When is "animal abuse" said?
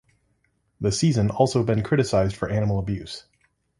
2.49-3.25